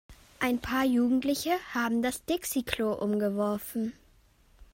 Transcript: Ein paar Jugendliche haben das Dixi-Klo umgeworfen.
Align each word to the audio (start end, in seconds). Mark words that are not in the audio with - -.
Ein 0.39 0.59
paar 0.59 0.83
Jugendliche 0.83 1.51
haben 1.75 2.01
das 2.01 2.25
Dixi-Klo 2.25 2.91
umgeworfen. 2.91 3.93